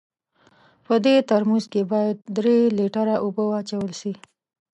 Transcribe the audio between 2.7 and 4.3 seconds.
لیټره اوبه واچول سي.